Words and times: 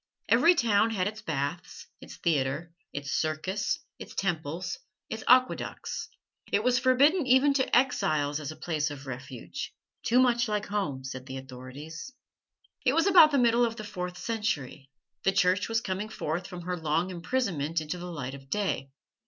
Every 0.29 0.55
town 0.55 0.89
had 0.89 1.07
its 1.07 1.21
baths, 1.21 1.85
its 2.01 2.15
theatre, 2.15 2.73
its 2.91 3.11
circus, 3.11 3.77
its 3.99 4.15
temples, 4.15 4.79
its 5.11 5.23
aqueducts. 5.27 6.09
It 6.51 6.63
was 6.63 6.79
forbidden 6.79 7.27
even 7.27 7.53
to 7.53 7.77
exiles 7.77 8.39
as 8.39 8.51
a 8.51 8.55
place 8.55 8.89
of 8.89 9.05
refuge 9.05 9.71
too 10.01 10.17
much 10.17 10.47
like 10.47 10.65
home, 10.65 11.03
said 11.03 11.27
the 11.27 11.37
authorities. 11.37 12.11
It 12.83 12.93
was 12.93 13.05
about 13.05 13.29
the 13.29 13.37
middle 13.37 13.63
of 13.63 13.75
the 13.75 13.83
fourth 13.83 14.17
century. 14.17 14.89
The 15.21 15.33
Church 15.33 15.69
was 15.69 15.81
coming 15.81 16.09
forth 16.09 16.47
from 16.47 16.63
her 16.63 16.75
long 16.75 17.11
imprisonment 17.11 17.79
into 17.79 17.99
the 17.99 18.09
light 18.11 18.33
of 18.33 18.49
day. 18.49 18.89